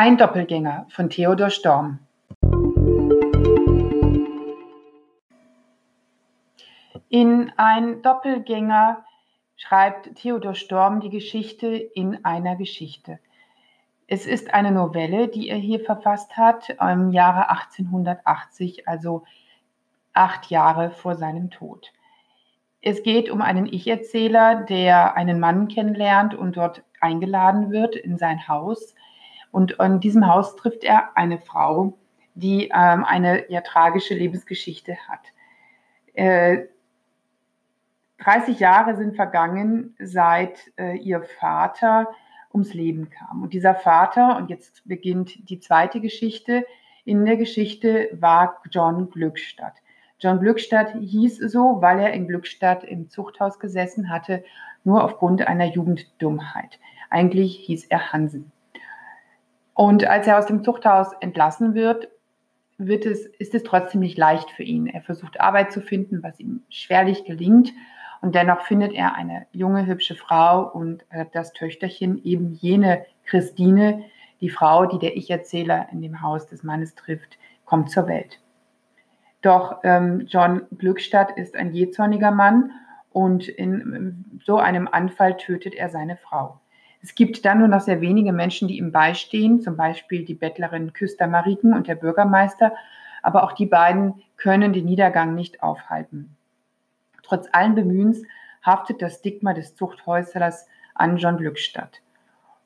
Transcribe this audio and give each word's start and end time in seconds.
Ein 0.00 0.16
Doppelgänger 0.16 0.86
von 0.90 1.10
Theodor 1.10 1.50
Storm. 1.50 1.98
In 7.08 7.52
Ein 7.56 8.00
Doppelgänger 8.02 9.04
schreibt 9.56 10.14
Theodor 10.14 10.54
Storm 10.54 11.00
die 11.00 11.10
Geschichte 11.10 11.66
in 11.74 12.24
einer 12.24 12.54
Geschichte. 12.54 13.18
Es 14.06 14.24
ist 14.24 14.54
eine 14.54 14.70
Novelle, 14.70 15.26
die 15.26 15.48
er 15.48 15.58
hier 15.58 15.80
verfasst 15.80 16.36
hat 16.36 16.76
im 16.80 17.10
Jahre 17.10 17.50
1880, 17.50 18.86
also 18.86 19.24
acht 20.12 20.48
Jahre 20.48 20.92
vor 20.92 21.16
seinem 21.16 21.50
Tod. 21.50 21.92
Es 22.82 23.02
geht 23.02 23.30
um 23.30 23.42
einen 23.42 23.66
Ich-Erzähler, 23.66 24.62
der 24.62 25.16
einen 25.16 25.40
Mann 25.40 25.66
kennenlernt 25.66 26.36
und 26.36 26.56
dort 26.56 26.84
eingeladen 27.00 27.72
wird 27.72 27.96
in 27.96 28.16
sein 28.16 28.46
Haus 28.46 28.94
und 29.50 29.72
in 29.72 30.00
diesem 30.00 30.26
Haus 30.26 30.56
trifft 30.56 30.84
er 30.84 31.16
eine 31.16 31.38
Frau, 31.38 31.98
die 32.34 32.70
ähm, 32.74 33.04
eine 33.04 33.50
ja, 33.50 33.60
tragische 33.60 34.14
Lebensgeschichte 34.14 34.96
hat. 35.08 35.20
Äh, 36.14 36.66
30 38.18 38.58
Jahre 38.58 38.96
sind 38.96 39.16
vergangen, 39.16 39.94
seit 40.00 40.72
äh, 40.76 40.96
ihr 40.96 41.22
Vater 41.22 42.08
ums 42.52 42.74
Leben 42.74 43.10
kam. 43.10 43.42
Und 43.42 43.52
dieser 43.54 43.74
Vater, 43.74 44.36
und 44.36 44.50
jetzt 44.50 44.86
beginnt 44.86 45.48
die 45.48 45.60
zweite 45.60 46.00
Geschichte, 46.00 46.64
in 47.04 47.24
der 47.24 47.36
Geschichte 47.36 48.08
war 48.12 48.60
John 48.70 49.10
Glückstadt. 49.10 49.74
John 50.18 50.40
Glückstadt 50.40 50.94
hieß 50.98 51.38
so, 51.38 51.80
weil 51.80 52.00
er 52.00 52.12
in 52.12 52.26
Glückstadt 52.26 52.82
im 52.84 53.08
Zuchthaus 53.08 53.58
gesessen 53.60 54.10
hatte, 54.10 54.44
nur 54.84 55.04
aufgrund 55.04 55.46
einer 55.46 55.66
Jugenddummheit. 55.66 56.78
Eigentlich 57.08 57.56
hieß 57.58 57.86
er 57.86 58.12
Hansen. 58.12 58.52
Und 59.78 60.08
als 60.08 60.26
er 60.26 60.40
aus 60.40 60.46
dem 60.46 60.64
Zuchthaus 60.64 61.12
entlassen 61.20 61.72
wird, 61.76 62.08
wird 62.78 63.06
es, 63.06 63.26
ist 63.26 63.54
es 63.54 63.62
trotzdem 63.62 64.00
nicht 64.00 64.18
leicht 64.18 64.50
für 64.50 64.64
ihn. 64.64 64.88
Er 64.88 65.02
versucht 65.02 65.40
Arbeit 65.40 65.70
zu 65.70 65.80
finden, 65.80 66.20
was 66.20 66.40
ihm 66.40 66.64
schwerlich 66.68 67.24
gelingt. 67.24 67.72
Und 68.20 68.34
dennoch 68.34 68.62
findet 68.62 68.92
er 68.92 69.14
eine 69.14 69.46
junge, 69.52 69.86
hübsche 69.86 70.16
Frau 70.16 70.68
und 70.68 71.04
das 71.32 71.52
Töchterchen, 71.52 72.20
eben 72.24 72.54
jene 72.54 73.06
Christine, 73.24 74.02
die 74.40 74.50
Frau, 74.50 74.84
die 74.86 74.98
der 74.98 75.16
Ich-Erzähler 75.16 75.86
in 75.92 76.02
dem 76.02 76.22
Haus 76.22 76.48
des 76.48 76.64
Mannes 76.64 76.96
trifft, 76.96 77.38
kommt 77.64 77.88
zur 77.88 78.08
Welt. 78.08 78.40
Doch 79.42 79.78
ähm, 79.84 80.24
John 80.26 80.62
Glückstadt 80.76 81.36
ist 81.36 81.54
ein 81.54 81.72
jähzorniger 81.72 82.32
Mann 82.32 82.72
und 83.10 83.46
in 83.46 84.40
so 84.44 84.56
einem 84.56 84.88
Anfall 84.88 85.36
tötet 85.36 85.76
er 85.76 85.88
seine 85.88 86.16
Frau. 86.16 86.58
Es 87.02 87.14
gibt 87.14 87.44
dann 87.44 87.58
nur 87.58 87.68
noch 87.68 87.80
sehr 87.80 88.00
wenige 88.00 88.32
Menschen, 88.32 88.68
die 88.68 88.78
ihm 88.78 88.92
beistehen, 88.92 89.60
zum 89.60 89.76
Beispiel 89.76 90.24
die 90.24 90.34
Bettlerin 90.34 90.92
Küster 90.92 91.26
Mariken 91.26 91.72
und 91.72 91.86
der 91.86 91.94
Bürgermeister, 91.94 92.72
aber 93.22 93.44
auch 93.44 93.52
die 93.52 93.66
beiden 93.66 94.22
können 94.36 94.72
den 94.72 94.84
Niedergang 94.84 95.34
nicht 95.34 95.62
aufhalten. 95.62 96.36
Trotz 97.22 97.46
allen 97.52 97.74
Bemühens 97.74 98.22
haftet 98.62 99.02
das 99.02 99.16
Stigma 99.18 99.54
des 99.54 99.74
Zuchthäuslers 99.76 100.66
an 100.94 101.16
John 101.16 101.36
Glückstadt. 101.36 102.00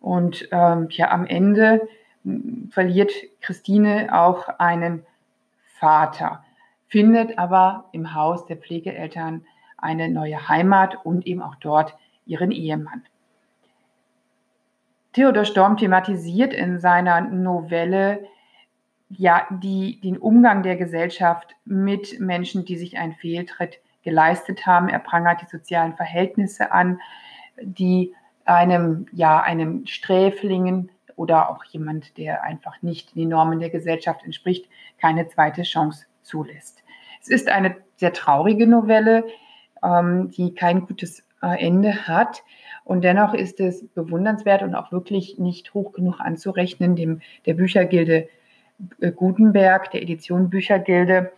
Und 0.00 0.48
ähm, 0.52 0.88
ja, 0.90 1.10
am 1.10 1.26
Ende 1.26 1.88
hm, 2.24 2.70
verliert 2.70 3.12
Christine 3.40 4.08
auch 4.12 4.48
einen 4.58 5.04
Vater, 5.78 6.44
findet 6.86 7.38
aber 7.38 7.88
im 7.92 8.14
Haus 8.14 8.46
der 8.46 8.56
Pflegeeltern 8.56 9.44
eine 9.76 10.08
neue 10.08 10.48
Heimat 10.48 11.04
und 11.04 11.26
eben 11.26 11.42
auch 11.42 11.54
dort 11.56 11.94
ihren 12.26 12.50
Ehemann. 12.50 13.02
Theodor 15.12 15.44
Storm 15.44 15.76
thematisiert 15.76 16.52
in 16.52 16.78
seiner 16.78 17.20
Novelle 17.20 18.24
ja 19.08 19.46
die, 19.50 20.00
den 20.00 20.16
Umgang 20.16 20.62
der 20.62 20.76
Gesellschaft 20.76 21.56
mit 21.64 22.20
Menschen, 22.20 22.64
die 22.64 22.76
sich 22.76 22.96
einen 22.96 23.14
Fehltritt 23.14 23.80
geleistet 24.02 24.66
haben. 24.66 24.88
Er 24.88 25.00
prangert 25.00 25.42
die 25.42 25.46
sozialen 25.46 25.94
Verhältnisse 25.94 26.72
an, 26.72 27.00
die 27.60 28.14
einem, 28.44 29.06
ja, 29.12 29.40
einem 29.40 29.86
Sträflingen 29.86 30.90
oder 31.16 31.50
auch 31.50 31.64
jemand, 31.64 32.16
der 32.16 32.44
einfach 32.44 32.80
nicht 32.82 33.14
den 33.14 33.28
Normen 33.28 33.60
der 33.60 33.70
Gesellschaft 33.70 34.24
entspricht, 34.24 34.68
keine 34.98 35.28
zweite 35.28 35.62
Chance 35.62 36.06
zulässt. 36.22 36.82
Es 37.20 37.28
ist 37.28 37.48
eine 37.48 37.76
sehr 37.96 38.12
traurige 38.12 38.66
Novelle, 38.66 39.26
ähm, 39.82 40.30
die 40.30 40.54
kein 40.54 40.86
gutes 40.86 41.22
Ende 41.40 42.06
hat. 42.06 42.42
Und 42.84 43.02
dennoch 43.02 43.34
ist 43.34 43.60
es 43.60 43.86
bewundernswert 43.88 44.62
und 44.62 44.74
auch 44.74 44.92
wirklich 44.92 45.38
nicht 45.38 45.74
hoch 45.74 45.92
genug 45.92 46.20
anzurechnen, 46.20 46.96
dem 46.96 47.20
der 47.46 47.54
Büchergilde 47.54 48.28
äh, 49.00 49.12
Gutenberg, 49.12 49.90
der 49.90 50.02
Edition 50.02 50.50
Büchergilde, 50.50 51.32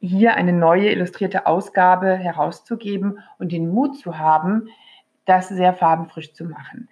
hier 0.00 0.34
eine 0.34 0.52
neue 0.52 0.90
illustrierte 0.90 1.46
Ausgabe 1.46 2.16
herauszugeben 2.16 3.18
und 3.38 3.52
den 3.52 3.68
Mut 3.68 3.98
zu 3.98 4.18
haben, 4.18 4.68
das 5.24 5.48
sehr 5.48 5.72
farbenfrisch 5.72 6.32
zu 6.32 6.44
machen. 6.44 6.88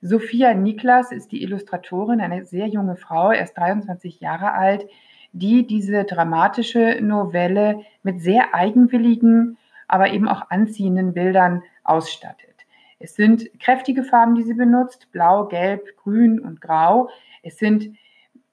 Sophia 0.00 0.52
Niklas 0.52 1.12
ist 1.12 1.30
die 1.30 1.42
Illustratorin, 1.42 2.20
eine 2.20 2.44
sehr 2.44 2.66
junge 2.66 2.96
Frau, 2.96 3.30
erst 3.30 3.56
23 3.56 4.20
Jahre 4.20 4.52
alt, 4.52 4.86
die 5.32 5.66
diese 5.66 6.04
dramatische 6.04 6.98
Novelle 7.00 7.80
mit 8.02 8.20
sehr 8.20 8.54
eigenwilligen, 8.54 9.56
aber 9.86 10.12
eben 10.12 10.28
auch 10.28 10.50
anziehenden 10.50 11.14
Bildern 11.14 11.62
ausstattet. 11.84 12.52
Es 12.98 13.16
sind 13.16 13.48
kräftige 13.58 14.04
Farben, 14.04 14.34
die 14.34 14.44
sie 14.44 14.54
benutzt, 14.54 15.10
blau, 15.10 15.46
gelb, 15.46 15.96
grün 15.96 16.38
und 16.38 16.60
grau. 16.60 17.10
Es 17.42 17.58
sind 17.58 17.96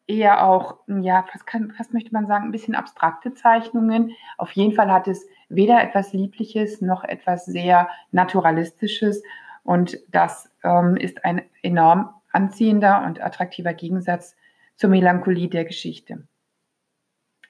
eher 0.08 0.44
auch, 0.48 0.80
ja, 0.88 1.24
was, 1.32 1.46
kann, 1.46 1.72
was 1.78 1.94
möchte 1.94 2.12
man 2.12 2.26
sagen, 2.26 2.46
ein 2.46 2.52
bisschen 2.52 2.74
abstrakte 2.74 3.36
Zeichnungen. 3.36 4.12
Auf 4.38 4.52
jeden 4.54 4.74
Fall 4.74 4.92
hat 4.92 5.08
es 5.08 5.28
weder 5.50 5.84
etwas 5.84 6.14
Liebliches 6.14 6.82
noch 6.82 7.04
etwas 7.04 7.46
sehr 7.46 7.90
Naturalistisches. 8.12 9.22
Und 9.64 10.00
das 10.10 10.50
ähm, 10.64 10.98
ist 10.98 11.24
ein 11.24 11.44
enorm 11.62 12.10
anziehender 12.32 13.04
und 13.06 13.22
attraktiver 13.22 13.74
Gegensatz 13.74 14.36
zur 14.76 14.90
Melancholie 14.90 15.48
der 15.48 15.66
Geschichte. 15.66 16.28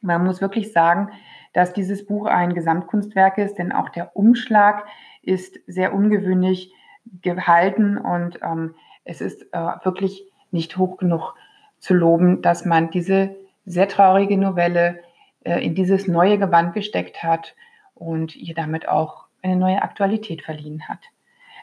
Man 0.01 0.25
muss 0.25 0.41
wirklich 0.41 0.73
sagen, 0.73 1.12
dass 1.53 1.73
dieses 1.73 2.06
Buch 2.06 2.25
ein 2.25 2.53
Gesamtkunstwerk 2.53 3.38
ist, 3.38 3.56
denn 3.56 3.72
auch 3.72 3.89
der 3.89 4.16
Umschlag 4.16 4.85
ist 5.22 5.59
sehr 5.68 5.94
ungewöhnlich 5.94 6.74
gehalten 7.22 7.97
und 7.97 8.40
ähm, 8.41 8.75
es 9.03 9.22
ist 9.22 9.53
äh, 9.53 9.57
wirklich 9.84 10.24
nicht 10.52 10.78
hoch 10.78 10.97
genug 10.97 11.35
zu 11.80 11.94
loben, 11.94 12.41
dass 12.41 12.66
man 12.66 12.91
diese 12.91 13.35
sehr 13.66 13.88
traurige 13.88 14.38
Novelle 14.38 15.00
äh, 15.44 15.63
in 15.66 15.75
dieses 15.75 16.07
neue 16.07 16.38
Gewand 16.38 16.74
gesteckt 16.74 17.24
hat 17.24 17.56
und 17.96 18.35
ihr 18.35 18.53
damit 18.53 18.88
auch 18.88 19.25
eine 19.41 19.56
neue 19.56 19.81
Aktualität 19.81 20.41
verliehen 20.41 20.88
hat. 20.88 21.00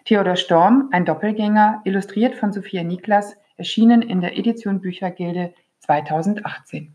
Theodor 0.05 0.37
Storm, 0.37 0.89
ein 0.93 1.05
Doppelgänger, 1.05 1.83
illustriert 1.85 2.35
von 2.35 2.53
Sophia 2.53 2.83
Niklas, 2.85 3.37
erschienen 3.57 4.03
in 4.03 4.21
der 4.21 4.39
Edition 4.39 4.81
Büchergilde 4.81 5.53
2018. 5.81 6.95